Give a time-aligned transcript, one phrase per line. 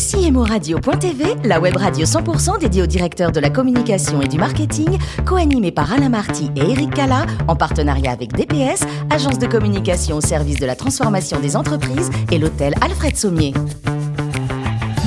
[0.00, 5.72] CMORadio.tv, la web radio 100% dédiée aux directeurs de la communication et du marketing, co-animée
[5.72, 10.58] par Alain Marty et Eric Cala, en partenariat avec DPS, agence de communication au service
[10.58, 13.52] de la transformation des entreprises et l'hôtel Alfred Sommier.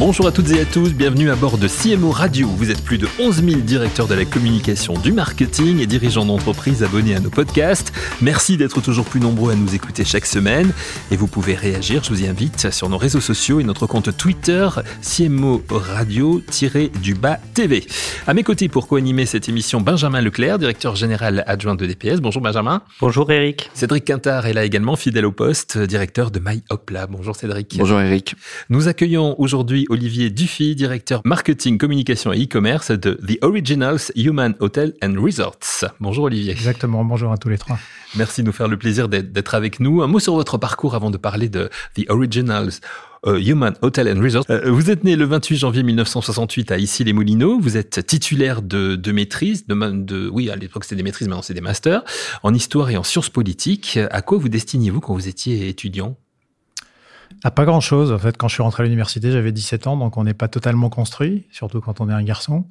[0.06, 2.50] Bonjour à toutes et à tous, bienvenue à bord de CMO Radio.
[2.50, 6.84] Vous êtes plus de 11 000 directeurs de la communication, du marketing et dirigeants d'entreprises
[6.84, 7.94] abonnés à nos podcasts.
[8.22, 10.74] Merci d'être toujours plus nombreux à nous écouter chaque semaine.
[11.10, 14.18] Et vous pouvez réagir, je vous y invite, sur nos réseaux sociaux et notre compte
[14.18, 14.68] Twitter,
[15.02, 17.88] CMO Radio-du-bas TV.
[18.28, 22.20] À mes côtés pour co-animer cette émission, Benjamin Leclerc, directeur général adjoint de DPS.
[22.20, 22.82] Bonjour Benjamin.
[23.00, 23.70] Bonjour Eric.
[23.74, 27.08] Cédric Quintard est là également, fidèle au poste, directeur de MyHopla.
[27.08, 27.78] Bonjour Cédric.
[27.78, 28.36] Bonjour Eric.
[28.68, 34.94] Nous accueillons aujourd'hui Olivier Dufy, directeur marketing, communication et e-commerce de The Originals Human Hotel
[35.04, 35.86] and Resorts.
[36.00, 36.52] Bonjour Olivier.
[36.52, 37.78] Exactement, bonjour à tous les trois.
[38.16, 40.02] Merci de nous faire le plaisir d'être avec nous.
[40.02, 42.72] Un mot sur votre parcours avant de parler de The Originals.
[43.28, 44.46] Euh, Human Hotel and Resorts.
[44.50, 47.60] Euh, vous êtes né le 28 janvier 1968 à Issy-les-Moulineaux.
[47.60, 51.44] Vous êtes titulaire de, de maîtrise, de, de, oui, à l'époque c'était des maîtrises, maintenant
[51.44, 52.04] c'est des masters,
[52.42, 54.00] en histoire et en sciences politiques.
[54.10, 56.18] À quoi vous destiniez-vous quand vous étiez étudiant?
[57.44, 58.12] Ah, pas grand chose.
[58.12, 60.48] En fait, quand je suis rentré à l'université, j'avais 17 ans, donc on n'est pas
[60.48, 62.66] totalement construit, surtout quand on est un garçon.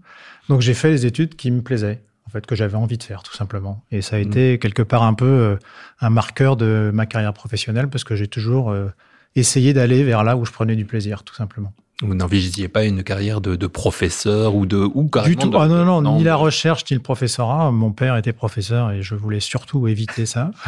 [0.48, 3.22] Donc j'ai fait les études qui me plaisaient, en fait, que j'avais envie de faire,
[3.22, 3.84] tout simplement.
[3.90, 4.22] Et ça a mmh.
[4.22, 5.56] été quelque part un peu euh,
[6.00, 8.88] un marqueur de ma carrière professionnelle, parce que j'ai toujours euh,
[9.36, 11.72] essayé d'aller vers là où je prenais du plaisir, tout simplement.
[12.00, 15.52] Vous n'envisagez pas une carrière de, de, professeur ou de ou du tout.
[15.56, 17.70] ah non, non, ni la recherche ni le professorat.
[17.70, 20.50] Mon père était professeur et je voulais surtout éviter ça.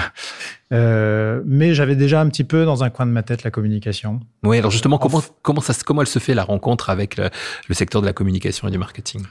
[0.73, 4.19] Euh, mais j'avais déjà un petit peu dans un coin de ma tête la communication.
[4.43, 7.31] Oui, alors justement, comment comment ça comment elle se fait la rencontre avec le,
[7.69, 9.23] le secteur de la communication et du marketing?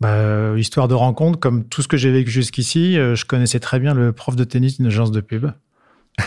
[0.00, 3.78] Bah, histoire de rencontre, comme tout ce que j'ai vécu jusqu'ici, euh, je connaissais très
[3.78, 5.52] bien le prof de tennis d'une agence de pub.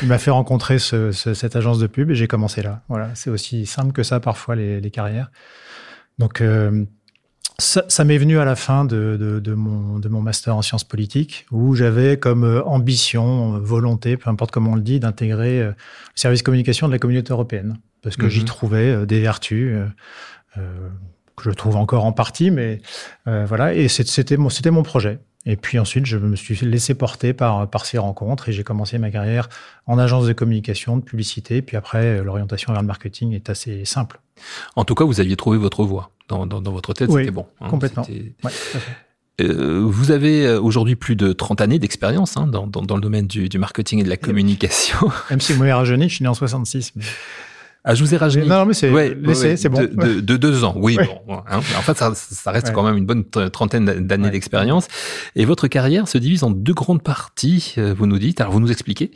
[0.02, 2.82] Il m'a fait rencontrer ce, ce, cette agence de pub et j'ai commencé là.
[2.90, 5.32] Voilà, c'est aussi simple que ça parfois les, les carrières.
[6.20, 6.86] Donc euh,
[7.60, 10.62] ça, ça m'est venu à la fin de, de, de, mon, de mon master en
[10.62, 15.62] sciences politiques où j'avais comme euh, ambition, volonté, peu importe comment on le dit, d'intégrer
[15.62, 15.74] euh, le
[16.16, 18.46] service communication de la communauté européenne parce que j'y mhm.
[18.46, 19.78] trouvais des vertus.
[20.58, 20.90] Euh,
[21.36, 22.82] que je trouve encore en partie, mais
[23.28, 25.20] euh, voilà, et c'était mon, c'était mon projet.
[25.46, 28.98] Et puis ensuite, je me suis laissé porter par, par ces rencontres et j'ai commencé
[28.98, 29.50] ma carrière
[29.88, 31.62] en agence de communication, de publicité.
[31.62, 34.22] Puis après, l'orientation vers le marketing est assez simple.
[34.76, 36.12] En tout cas, vous aviez trouvé votre voie.
[36.30, 37.46] Dans, dans, dans votre tête, oui, c'était bon.
[37.60, 38.06] Hein, complètement.
[38.44, 38.52] Ouais,
[39.42, 43.26] euh, vous avez euh, aujourd'hui plus de 30 années d'expérience hein, dans, dans, le domaine
[43.26, 45.12] du, du, marketing et de la communication.
[45.32, 46.94] Même si moi, rajeuni, je suis né en 66.
[46.96, 47.04] Mais...
[47.86, 48.48] Ah, je vous ai rajeuni.
[48.48, 49.82] Non, mais c'est ouais, ouais, c'est bon.
[49.82, 50.98] De, de, de, deux ans, oui.
[51.28, 51.58] Bon, hein.
[51.58, 54.88] En fait, ça, ça reste quand même une bonne trentaine d'années d'expérience.
[55.36, 58.40] Et votre carrière se divise en deux grandes parties, euh, vous nous dites.
[58.40, 59.12] Alors, vous nous expliquez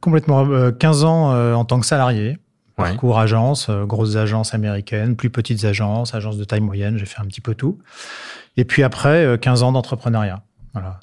[0.00, 0.70] Complètement.
[0.72, 2.38] 15 euh, ans euh, en tant que salarié.
[2.76, 7.24] Parcours agence, grosses agences américaines, plus petites agences, agences de taille moyenne, j'ai fait un
[7.26, 7.78] petit peu tout.
[8.56, 10.42] Et puis après, 15 ans d'entrepreneuriat.
[10.72, 10.98] Voilà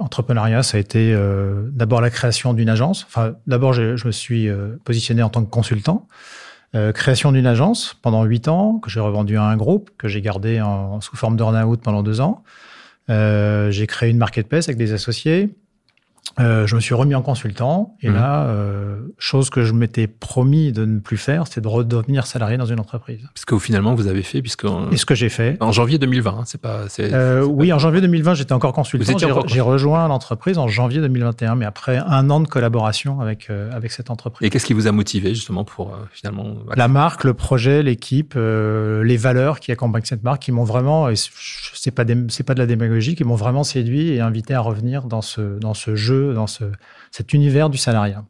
[0.00, 3.04] entrepreneuriat, ça a été euh, d'abord la création d'une agence.
[3.06, 6.08] Enfin, d'abord, je, je, me suis euh, positionné en tant que consultant.
[6.74, 10.20] Euh, création d'une agence pendant huit ans, que j'ai revendu à un groupe, que j'ai
[10.20, 12.42] gardé en, sous forme d'earn-out pendant deux ans.
[13.08, 15.52] J'ai créé une marketplace avec des associés.
[16.38, 18.14] Euh, je me suis remis en consultant et mmh.
[18.14, 22.56] là, euh, chose que je m'étais promis de ne plus faire, c'était de redevenir salarié
[22.56, 23.20] dans une entreprise.
[23.34, 26.30] Ce que finalement vous avez fait, puisque et ce que j'ai fait en janvier 2020,
[26.30, 26.84] hein, c'est pas.
[27.00, 27.74] Euh, oui, pas...
[27.74, 29.18] en janvier 2020, j'étais encore consultant.
[29.46, 33.70] J'ai re rejoint l'entreprise en janvier 2021, mais après un an de collaboration avec euh,
[33.72, 34.46] avec cette entreprise.
[34.46, 38.34] Et qu'est-ce qui vous a motivé justement pour euh, finalement La marque, le projet, l'équipe,
[38.36, 42.60] euh, les valeurs qui accompagnent cette marque, qui m'ont vraiment, c'est pas c'est pas de
[42.60, 46.09] la démagogie, qui m'ont vraiment séduit et invité à revenir dans ce dans ce jeu
[46.12, 46.64] dans ce,
[47.10, 48.24] cet univers du salariat.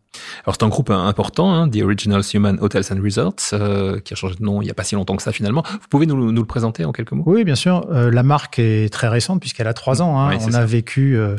[0.44, 4.16] Alors c'est un groupe important, hein, The Original Human Hotels and Resorts, euh, qui a
[4.16, 5.62] changé de nom il n'y a pas si longtemps que ça finalement.
[5.66, 7.24] Vous pouvez nous, nous le présenter en quelques mots?
[7.26, 7.86] Oui, bien sûr.
[7.90, 10.20] Euh, la marque est très récente puisqu'elle a trois ans.
[10.20, 10.38] Hein.
[10.46, 11.16] On a vécu...
[11.16, 11.36] Euh,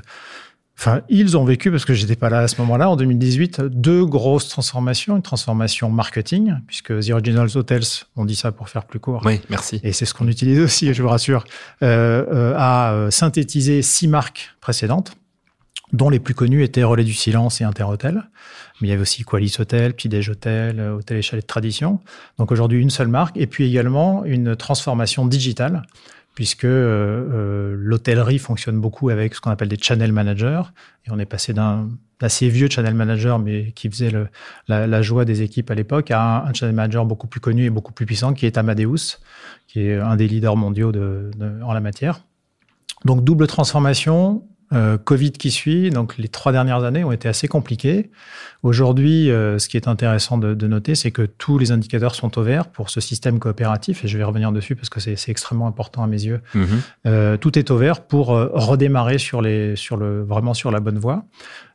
[0.77, 4.05] enfin, ils ont vécu, parce que j'étais pas là à ce moment-là, en 2018, deux
[4.05, 5.15] grosses transformations.
[5.15, 7.83] Une transformation marketing, puisque The Original Hotels,
[8.15, 9.21] on dit ça pour faire plus court.
[9.25, 9.79] Oui, merci.
[9.83, 11.43] Et c'est ce qu'on utilise aussi, je vous rassure,
[11.83, 15.13] euh, euh, a synthétisé six marques précédentes
[15.93, 18.23] dont les plus connus étaient Relais du Silence et Interhotel.
[18.81, 21.47] Mais il y avait aussi Qualis Hotel, Petit Déj Hotel, euh, Hôtel et Chalet de
[21.47, 21.99] Tradition.
[22.37, 23.37] Donc aujourd'hui, une seule marque.
[23.37, 25.83] Et puis également une transformation digitale,
[26.33, 26.69] puisque euh,
[27.33, 30.63] euh, l'hôtellerie fonctionne beaucoup avec ce qu'on appelle des channel managers.
[31.05, 31.89] Et on est passé d'un
[32.21, 34.27] assez vieux channel manager, mais qui faisait le,
[34.67, 37.65] la, la, joie des équipes à l'époque, à un, un, channel manager beaucoup plus connu
[37.65, 39.17] et beaucoup plus puissant, qui est Amadeus,
[39.67, 42.21] qui est un des leaders mondiaux de, de, en la matière.
[43.05, 47.47] Donc double transformation, Euh, Covid qui suit, donc les trois dernières années ont été assez
[47.47, 48.09] compliquées.
[48.63, 52.37] Aujourd'hui, euh, ce qui est intéressant de, de noter, c'est que tous les indicateurs sont
[52.37, 55.67] au vert pour ce système coopératif, et je vais revenir dessus parce que c'est extrêmement
[55.67, 56.41] important à mes yeux.
[56.53, 56.67] Mhm.
[57.05, 60.99] Euh, tout est au vert pour redémarrer sur les, sur le, vraiment sur la bonne
[60.99, 61.25] voie.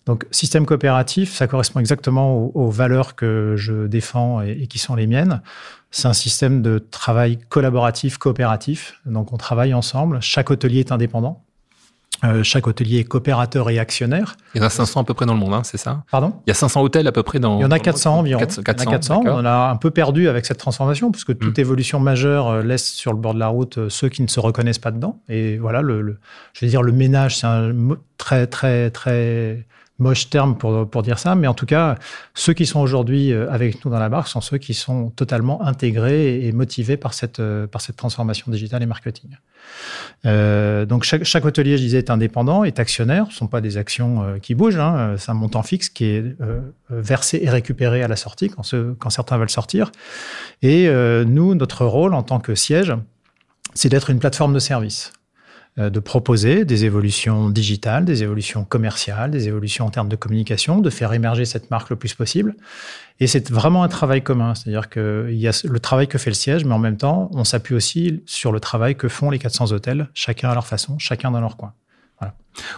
[0.07, 4.79] Donc, système coopératif, ça correspond exactement aux, aux valeurs que je défends et, et qui
[4.79, 5.43] sont les miennes.
[5.91, 9.01] C'est un système de travail collaboratif, coopératif.
[9.05, 10.19] Donc, on travaille ensemble.
[10.21, 11.46] Chaque hôtelier est indépendant.
[12.25, 14.37] Euh, chaque hôtelier est coopérateur et actionnaire.
[14.55, 16.03] Il y en a 500 à peu près dans le monde, hein, c'est ça?
[16.11, 16.33] Pardon?
[16.47, 17.59] Il y a 500 hôtels à peu près dans.
[17.59, 18.41] Il y en a dans le 400 monde environ.
[18.41, 19.17] 400, Il y en a 400.
[19.23, 19.37] d'accord.
[19.37, 21.61] On en a un peu perdu avec cette transformation, puisque toute Mm.
[21.61, 24.41] évolution majeure euh, laisse sur le bord de la route euh, ceux qui ne se
[24.41, 25.21] reconnaissent pas dedans.
[25.29, 26.19] Et voilà, le, le-
[26.55, 27.73] je vais dire le ménage, c'est un
[28.27, 29.65] très, très, très
[30.01, 31.95] moche terme pour, pour dire ça, mais en tout cas,
[32.35, 35.65] ceux qui sont aujourd'hui euh, avec nous dans la barque sont ceux qui sont totalement
[35.65, 39.31] intégrés et, motivés par cette, euh, par cette transformation digitale et marketing.
[40.27, 43.27] Euh, donc chaque, hôtelier, je disais, est indépendant, est actionnaire.
[43.29, 44.81] Ce ne sont pas des actions qui bougent.
[44.81, 45.15] Hein.
[45.19, 46.37] C'est un montant fixe qui est
[46.91, 49.93] versé et récupéré à la sortie quand, ce- quand certains veulent sortir.
[50.63, 50.89] Et
[51.27, 52.93] nous, notre rôle en tant que siège,
[53.75, 55.13] c'est d'être une plateforme de service
[55.77, 60.91] de proposer des évolutions digitales, des évolutions commerciales, des évolutions en termes de communication, de
[60.91, 62.57] faire émerger cette marque le plus possible.
[63.21, 66.35] Et c'est vraiment un travail commun, c'est-à-dire qu'il y a le travail que fait le
[66.35, 69.73] siège, mais en même temps, on s'appuie aussi sur le travail que font les 400
[69.73, 71.73] hôtels, chacun à leur façon, chacun dans leur coin.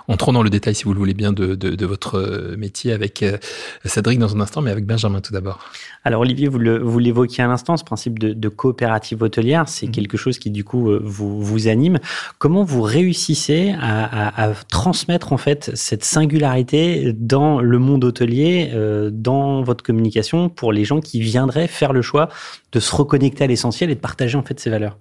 [0.09, 2.93] Entrons dans le détail, si vous le voulez bien, de, de- de votre euh, métier
[2.93, 3.39] avec euh,
[3.85, 5.61] Cédric dans un instant, mais avec Benjamin tout d'abord.
[6.03, 9.87] Alors Olivier, vous le- vous l'évoquiez à l'instant, ce principe de, de coopérative hôtelière, c'est
[9.87, 9.93] Mhm.
[9.93, 12.01] quelque chose qui du coup euh, vous, vous anime.
[12.39, 18.71] Comment vous réussissez à, à- à transmettre en fait cette singularité dans le monde hôtelier,
[18.75, 22.31] euh, dans votre communication, pour les gens qui viendraient faire le choix
[22.73, 24.99] de se reconnecter à l'essentiel et de partager en fait ces valeurs?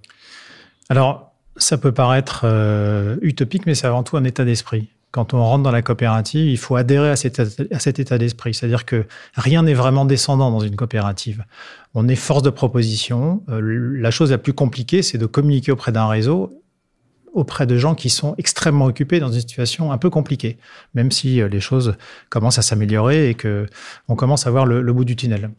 [0.89, 4.89] Alors, ça peut paraître euh, utopique, mais c'est avant tout un état d'esprit.
[5.11, 7.39] Quand on rentre dans la coopérative, il faut adhérer à cet,
[7.99, 8.53] état d'esprit.
[8.53, 9.05] C'est-à-dire que
[9.35, 11.45] rien n'est vraiment descendant dans une coopérative.
[11.93, 13.43] On est force de proposition.
[13.49, 16.61] Euh, la chose la plus compliquée, c'est de communiquer auprès d'un réseau
[17.33, 20.57] auprès de gens qui sont extrêmement occupés dans une situation un peu compliquée,
[20.95, 21.95] même si euh, les choses
[22.29, 23.67] commencent à s'améliorer et que
[24.07, 25.51] on commence à voir le bout du tunnel.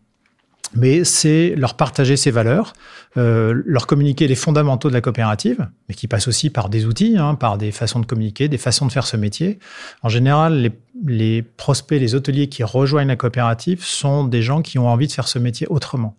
[0.75, 2.75] Mais c'est leur partager ces valeurs,
[3.17, 7.17] euh, leur communiquer les fondamentaux de la coopérative, mais qui passent aussi par des outils,
[7.19, 9.59] hein, par des façons de communiquer, des façons de faire ce métier.
[10.03, 10.73] En général, les,
[11.07, 15.13] les prospects, les hôteliers qui rejoignent la coopérative sont des gens qui ont envie de
[15.13, 16.17] faire ce métier autrement,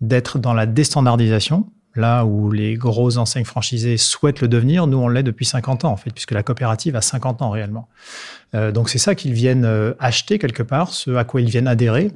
[0.00, 1.66] d'être dans la déstandardisation.
[1.96, 5.90] Là où les grosses enseignes franchisées souhaitent le devenir, nous on l'est depuis 50 ans
[5.90, 7.88] en fait, puisque la coopérative a 50 ans réellement.
[8.54, 11.66] Euh, donc c'est ça qu'ils viennent euh, acheter quelque part, ce à quoi ils viennent
[11.66, 12.12] adhérer,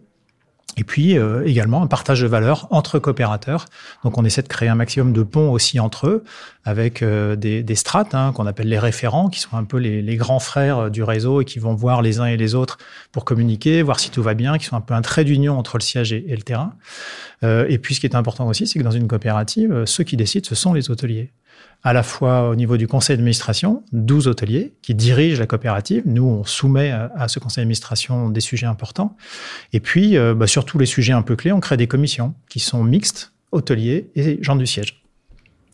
[0.77, 3.67] et puis euh, également un partage de valeurs entre coopérateurs.
[4.05, 6.25] Donc on essaie de créer un maximum de ponts aussi entre eux,
[6.65, 10.01] avec euh, des, des strates hein, qu'on appelle les référents, qui sont un peu les,
[10.01, 12.79] les grands frères euh, du réseau et qui vont voir les uns et les autres
[13.11, 15.77] pour communiquer, voir si tout va bien, qui sont un peu un trait d'union entre
[15.77, 16.75] le siège et, le terrain.
[17.45, 20.05] Euh, et puis ce qui est important aussi, c'est que dans une coopérative, euh, ceux
[20.05, 21.31] qui décident, ce sont les hôteliers
[21.85, 26.03] à la fois au niveau du conseil d'administration, 12 hôteliers qui dirigent la coopérative.
[26.07, 29.17] Nous, on soumet à, à ce conseil d'administration des sujets importants.
[29.73, 32.35] Et puis, euh, bah, sur tous les sujets un peu clés, on crée des commissions
[32.49, 35.03] qui sont mixtes, hôteliers et gens du siège.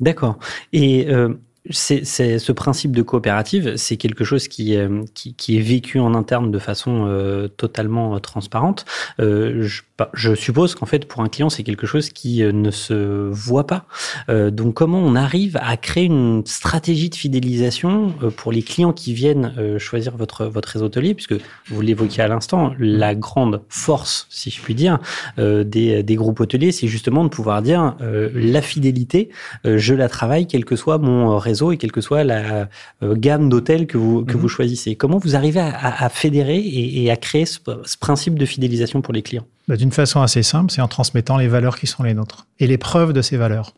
[0.01, 0.39] D'accord.
[0.73, 1.35] Et euh,
[1.71, 2.05] c'est,
[2.39, 5.03] ce principe de coopérative, c'est quelque chose qui, euh,
[5.49, 8.85] est vécu en interne de façon euh, totalement euh, transparente.
[9.21, 12.53] Euh, je, pas- je suppose qu'en fait, pour un client, c'est quelque chose qui euh,
[12.53, 13.85] ne se voit pas.
[14.31, 18.93] Euh, donc, comment on arrive à créer une stratégie de fidélisation euh, pour les clients
[18.95, 21.35] qui viennent euh, choisir votre, votre réseau hôtelier, puisque
[21.67, 24.99] vous l'évoquiez à l'instant, la grande force, si je puis dire,
[25.39, 29.29] euh, des, des groupes hôteliers, c'est justement de pouvoir dire euh, la fidélité,
[29.67, 32.69] euh, je la travaille quel que soit mon réseau et quelle que soit la
[33.03, 34.41] euh, gamme d'hôtels que vous que Mhm.
[34.41, 34.95] vous choisissez.
[34.95, 38.47] Comment vous arrivez à, à- à fédérer et, et à créer ce, ce principe de
[38.47, 39.47] fidélisation pour les clients?
[39.69, 42.67] Bah, D'une façon assez simple, c'est en transmettant les valeurs qui sont les nôtres et
[42.67, 43.75] les preuves de ces valeurs.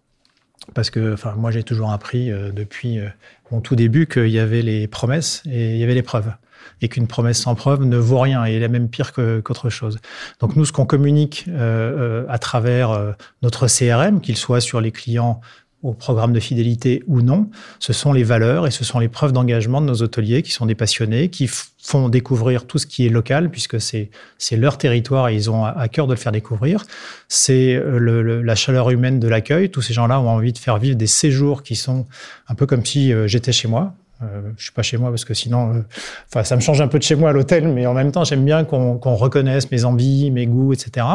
[0.75, 3.09] Parce que moi, j'ai toujours appris euh, depuis euh,
[3.51, 6.33] mon tout début qu'il y avait les promesses et il y avait les preuves.
[6.81, 9.99] Et qu'une promesse sans preuve ne vaut rien et elle est même pire qu'autre chose.
[10.39, 15.41] Donc nous, ce qu'on communique euh, à travers notre CRM, qu'il soit sur les clients
[15.83, 19.33] au programme de fidélité ou non, ce sont les valeurs et ce sont les preuves
[19.33, 21.49] d'engagement de nos hôteliers qui sont des passionnés, qui
[21.83, 24.11] font découvrir tout ce qui est local, puisque c'est
[24.53, 26.85] leur territoire et ils ont à, cœur de le faire découvrir.
[27.29, 29.71] C'est euh, la chaleur humaine de l'accueil.
[29.71, 32.07] Tous ces gens-là ont envie de faire vivre des séjours qui sont
[32.49, 33.95] un peu comme si euh, j'étais chez moi.
[34.23, 35.83] Euh, je suis pas chez moi parce que sinon,
[36.29, 38.25] enfin, ça me change un peu de chez moi à l'hôtel, mais en même temps,
[38.25, 41.07] j'aime bien qu'on reconnaisse mes envies, mes goûts, etc.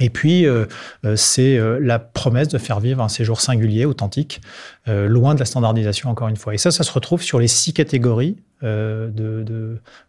[0.00, 0.66] Et puis, euh,
[1.04, 4.40] euh, c'est euh, la promesse de faire vivre un séjour singulier, authentique,
[4.86, 6.54] loin de la standardisation, encore une fois.
[6.54, 8.36] Et ça, ça se retrouve sur les six catégories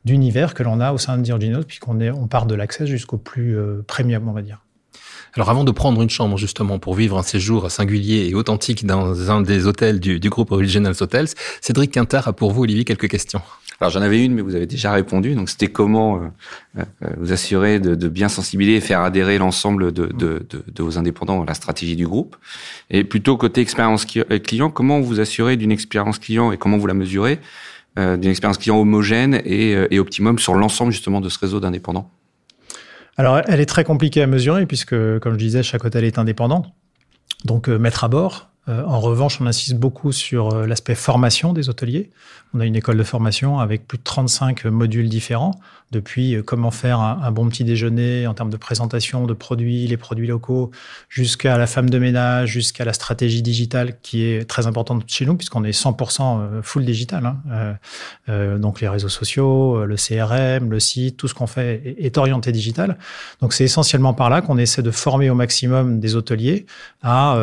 [0.06, 3.58] d'univers que l'on a au sein de Diorginos, puisqu'on on part de l'accès jusqu'au plus
[3.88, 4.62] premium, on va dire.
[5.36, 9.32] Alors avant de prendre une chambre justement pour vivre un séjour singulier et authentique dans
[9.32, 11.28] un des hôtels du, du groupe Originals Hotels,
[11.62, 13.42] Cédric Quintard a pour vous, Olivier, quelques questions.
[13.80, 15.36] Alors j'en avais une, mais vous avez déjà répondu.
[15.36, 16.28] Donc c'était comment euh,
[16.78, 16.84] euh,
[17.18, 20.48] vous assurer de, bien sensibiliser et faire adhérer l'ensemble de,
[20.80, 22.36] vos indépendants à la stratégie du groupe.
[22.90, 26.88] Et plutôt côté expérience euh, client, comment vous assurez d'une expérience client et comment vous
[26.88, 27.40] la mesurez
[27.98, 32.12] d'une expérience client homogène et optimum sur l'ensemble justement de ce réseau d'indépendants?
[33.16, 34.90] Alors elle est très compliquée à mesurer puisque,
[35.20, 36.66] comme je disais, chaque hôtel est indépendant.
[37.46, 41.70] Donc mettre à bord, euh, en revanche, on insiste beaucoup sur euh, l'aspect formation des
[41.70, 42.10] hôteliers.
[42.54, 45.60] On a une école de formation avec plus de 35 modules différents,
[45.92, 49.98] depuis euh, comment faire un, bon petit déjeuner en termes de présentation de produits, les
[49.98, 50.72] produits locaux,
[51.10, 55.36] jusqu'à la femme de ménage, jusqu'à la stratégie digitale qui est très importante chez nous
[55.36, 57.36] puisqu'on est 100% full digital.
[57.52, 58.58] Hein.
[58.58, 62.98] donc les réseaux sociaux, le CRM, le site, tout ce qu'on fait est, orienté digital.
[63.42, 66.66] Donc c'est essentiellement par là qu'on essaie de former au maximum des hôteliers
[67.04, 67.38] à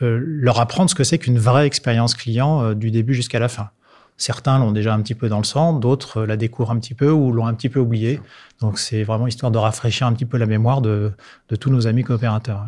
[0.00, 3.70] leur apprendre ce que c'est qu'une vraie expérience client euh, du début jusqu'à la fin.
[4.16, 6.94] Certains l'ont déjà un petit peu dans le sang, d'autres euh, la découvrent un petit
[6.94, 8.20] peu ou l'ont un petit peu oublié.
[8.60, 11.12] Donc c'est vraiment histoire de rafraîchir un petit peu la mémoire de,
[11.48, 12.66] de tous nos amis coopérateurs.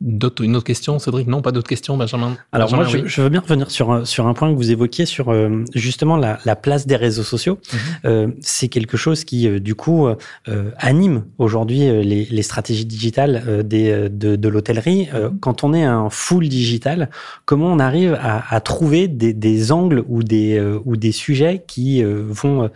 [0.00, 1.26] Une autre question, Cédric?
[1.26, 2.36] Non, pas d'autres questions, Benjamin?
[2.52, 5.64] Alors moi, je, veux bien revenir sur sur un point que vous évoquiez sur euh,
[5.74, 7.58] justement la, la, place des réseaux sociaux.
[7.72, 7.78] Mhm.
[8.04, 13.64] euh, c'est quelque chose qui, euh, du coup, euh, anime aujourd'hui les, les, stratégies digitales
[13.64, 15.08] des, de, de l'hôtellerie.
[15.12, 15.38] Mhm.
[15.40, 17.10] quand on est un full digital,
[17.44, 22.02] comment on arrive à, à trouver des, des, angles ou des, ou des sujets qui
[22.04, 22.70] vont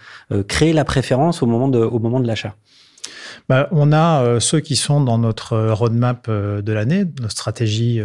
[0.48, 2.54] créer la préférence au moment de, au moment de l'achat?
[3.52, 7.32] Bah, on a euh, ceux qui sont dans notre euh, roadmap euh, de l'année, notre
[7.32, 8.00] stratégie,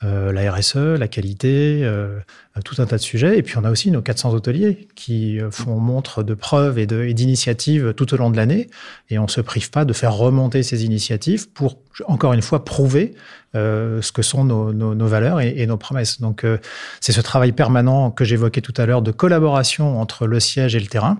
[0.00, 1.90] la RSE, la qualité,
[2.64, 3.38] tout un tas de sujets.
[3.38, 7.92] Et puis on a aussi nos 400 hôteliers qui font montre de preuves et d'initiatives
[7.94, 8.68] tout au long de l'année.
[9.08, 13.14] Et on se prive pas de faire remonter ces initiatives pour, encore une fois, prouver
[13.54, 16.20] ce que sont nos, valeurs et, nos promesses.
[16.20, 16.46] Donc
[17.00, 20.80] c'est ce travail permanent que j'évoquais tout à l'heure de collaboration entre le siège et
[20.80, 21.18] le terrain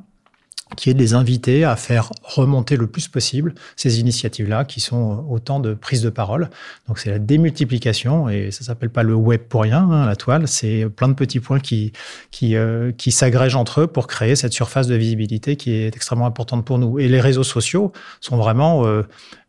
[0.75, 5.25] qui est de les inviter à faire remonter le plus possible ces initiatives-là, qui sont
[5.30, 6.50] autant de prises de parole.
[6.88, 10.49] Donc c'est la démultiplication, et ça s'appelle pas le web pour rien, hein, la toile,
[10.49, 11.92] c'est plein de petits points qui,
[12.32, 16.26] qui, euh, qui s'agrègent entre eux pour créer cette surface de visibilité qui est extrêmement
[16.26, 16.99] importante pour nous.
[16.99, 19.02] Et les réseaux sociaux sont vraiment euh,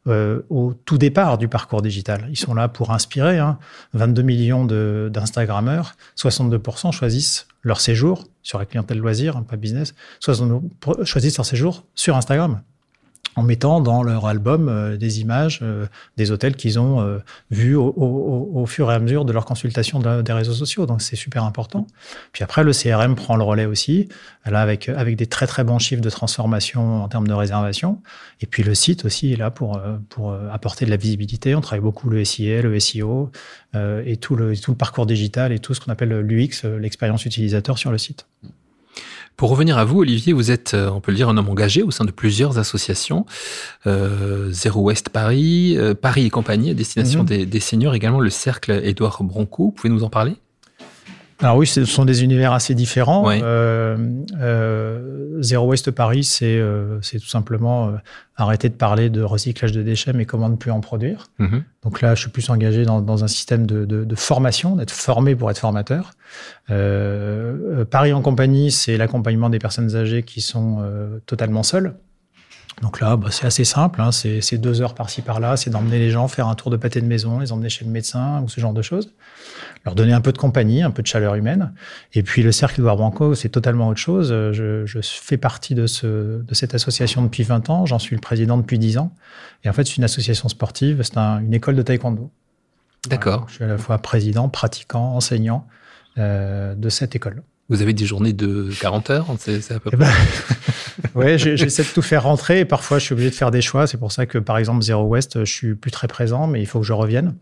[0.07, 2.25] euh, au tout départ du parcours digital.
[2.29, 3.39] Ils sont là pour inspirer.
[3.39, 3.59] Hein.
[3.93, 11.05] 22 millions d'Instagrammeurs, 62% choisissent leur séjour sur la clientèle loisir, hein, pas business, 62%
[11.05, 12.61] choisissent leur séjour sur Instagram
[13.37, 15.85] en mettant dans leur album euh, des images euh,
[16.17, 17.19] des hôtels qu'ils ont euh,
[17.51, 20.87] vus au, fur et à mesure de leur consultation des réseaux sociaux.
[20.87, 21.85] Donc c'est super important.
[22.31, 24.09] Puis après, le CRM prend le relais aussi,
[24.45, 28.01] là avec, avec des très très bons chiffres de transformation en termes de réservation.
[28.41, 29.79] Et puis le site aussi est là pour,
[30.09, 31.53] pour apporter de la visibilité.
[31.55, 33.31] On travaille beaucoup le SIA, le SEO
[33.75, 37.77] et tout le, tout le parcours digital et tout ce qu'on appelle l'UX, l'expérience utilisateur
[37.77, 38.25] sur le site.
[39.37, 41.83] Pour revenir à vous, Olivier, vous êtes, euh, on peut le dire, un homme engagé
[41.83, 43.27] au sein de plusieurs associations.
[43.85, 47.27] Euh, Zéro Ouest Paris, euh, Paris et compagnie, à destination mhm.
[47.27, 49.65] des, des, seniors, également le Cercle Édouard Bronco.
[49.65, 50.37] Vous pouvez nous en parler?
[51.39, 53.29] Alors oui, ce sont des univers assez différents.
[53.29, 53.95] Euh,
[54.41, 57.91] euh, Zéro Waste Paris, c'est euh, tout simplement euh,
[58.35, 61.27] arrêter de parler de recyclage de déchets, mais comment ne plus en produire.
[61.37, 61.63] Mhm.
[61.83, 64.91] Donc là, je suis plus engagé dans, dans un système de, de, de formation, d'être
[64.91, 66.11] formé pour être formateur.
[66.71, 70.83] Euh, Paris en compagnie, c'est l'accompagnement des personnes âgées qui sont
[71.27, 71.93] totalement seules.
[72.81, 76.11] Donc là, bah, c'est assez simple, hein, c'est deux heures par-ci par-là, c'est d'emmener les
[76.11, 78.61] gens faire un tour de pâté de maison, les emmener chez le médecin ou ce
[78.61, 79.13] genre de choses,
[79.83, 81.73] leur donner un peu de compagnie, un peu de chaleur humaine.
[82.13, 84.29] Et puis le cercle Edouard Branco, c'est totalement autre chose.
[84.29, 88.21] Je, je, fais partie de, ce, de cette association depuis 20 ans, j'en suis le
[88.21, 89.11] président depuis 10 ans.
[89.63, 92.29] Et en fait, c'est une association sportive, c'est un, une école de taekwondo.
[93.07, 93.45] D'accord.
[93.47, 95.67] je suis à la fois président, pratiquant, enseignant
[96.17, 97.41] euh, de cette école.
[97.69, 100.07] Vous avez des journées de 40 heures C'est à peu eh près.
[101.13, 103.61] Ben, oui, j'essaie de tout faire rentrer et parfois je suis obligé de faire des
[103.61, 103.85] choix.
[103.87, 106.65] C'est pour ça que par exemple Zero West, je suis plus très présent, mais il
[106.65, 107.35] faut que je revienne.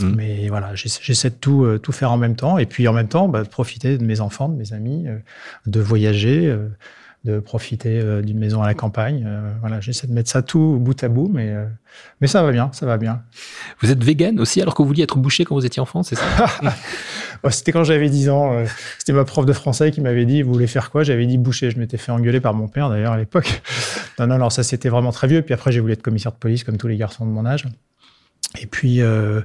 [0.00, 0.12] Mmh.
[0.16, 3.08] Mais voilà, j'essaie de tout, euh, tout faire en même temps et puis en même
[3.08, 5.18] temps, bah, de profiter de mes enfants, de mes amis, euh,
[5.66, 6.46] de voyager.
[6.46, 6.68] Euh,
[7.24, 9.28] de profiter d'une maison à la campagne.
[9.60, 11.54] voilà, j'essaie de mettre ça tout bout à bout, mais,
[12.22, 13.20] mais ça va bien, ça va bien.
[13.82, 16.16] Vous êtes vegan aussi alors que vous vouliez être boucher quand vous étiez enfant, c'est
[16.16, 16.24] ça?
[17.50, 18.64] C'était quand j'avais 10 ans.
[18.98, 21.02] C'était ma prof de français qui m'avait dit, vous voulez faire quoi?
[21.02, 21.70] J'avais dit boucher.
[21.70, 23.62] Je m'étais fait engueuler par mon père d'ailleurs à l'époque.
[24.18, 25.40] Non, non, alors ça c'était vraiment très vieux.
[25.40, 27.64] Puis après j'ai voulu être commissaire de police comme tous les garçons de mon âge.
[28.58, 29.42] Et puis, euh,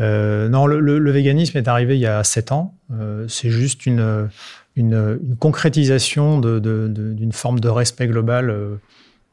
[0.00, 2.74] euh, non, le, véganisme est arrivé il y a sept ans.
[2.92, 4.28] Euh, c'est juste une,
[4.74, 8.52] une, concrétisation d'une forme de respect global,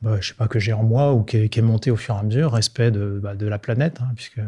[0.02, 2.16] bah, je sais pas, que j'ai en moi ou qui est, qui monté au fur
[2.16, 4.42] et à mesure, respect de, bah, la planète, hein, puisque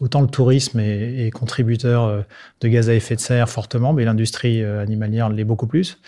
[0.00, 2.22] autant le tourisme est, contributeur euh,
[2.60, 5.98] de gaz à effet de serre fortement, mais l'industrie euh, animalière l'est beaucoup plus.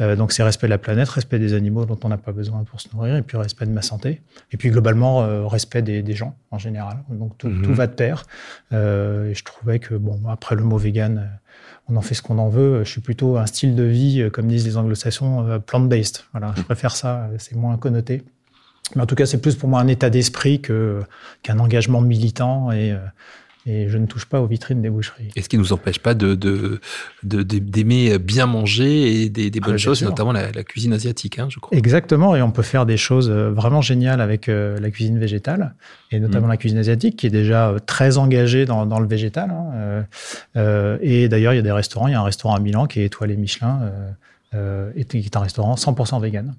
[0.00, 2.64] Euh, donc c'est respect de la planète, respect des animaux dont on n'a pas besoin
[2.64, 4.22] pour se nourrir, et puis respect de ma santé.
[4.52, 6.98] Et puis globalement, respect des, gens en général.
[7.10, 7.72] Donc tout, mhm.
[7.72, 8.24] va de pair.
[8.72, 11.28] et je trouvais que, bon, après le mot vegan,
[11.88, 12.84] on en fait ce qu'on en veut.
[12.84, 16.20] Je suis plutôt un style de vie, comme disent les anglo-saxons, plant-based.
[16.32, 18.22] Voilà, je préfère ça, c'est moins connoté.
[18.94, 22.92] Mais en tout cas, c'est plus pour moi un état d'esprit qu'un engagement militant et,
[22.92, 22.98] euh,
[23.66, 25.30] et je ne touche pas aux vitrines des boucheries.
[25.34, 26.36] Et ce qui ne nous empêche pas d'aimer
[27.24, 31.58] de, de, bien manger et des, bonnes ah, choses, notamment la, cuisine asiatique, hein, je
[31.58, 31.76] crois.
[31.76, 35.74] Exactement, et on peut faire des choses euh, vraiment géniales avec euh, la cuisine végétale,
[36.12, 36.50] et notamment mm.
[36.50, 39.50] la cuisine asiatique, qui est déjà très engagée dans, dans le végétal.
[39.50, 40.04] Hein.
[41.02, 43.00] et d'ailleurs, il y a des restaurants, il y a un restaurant à Milan qui
[43.00, 43.80] est étoilé Michelin,
[44.54, 46.54] et qui est un restaurant 100% vegan.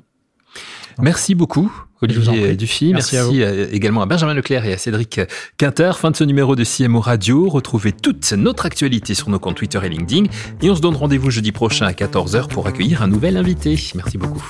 [0.99, 2.93] Merci beaucoup, Olivier Dufy.
[2.93, 5.21] Merci, également à Benjamin Leclerc et à Cédric
[5.57, 5.91] Quinter.
[5.95, 7.49] Fin de ce numéro de CMO Radio.
[7.49, 10.25] Retrouvez toute notre actualité sur nos comptes Twitter et LinkedIn.
[10.61, 13.79] Et on se donne rendez-vous jeudi prochain à 14h pour accueillir un nouvel invité.
[13.95, 14.43] Merci beaucoup.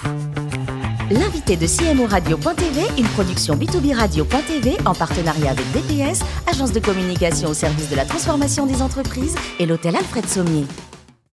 [1.09, 7.49] L'invité de CMO Radio.tv, une production B2B Radio.tv en partenariat avec DPS, agence de communication
[7.49, 10.65] au service de la transformation des entreprises et l'hôtel Alfred Sommier.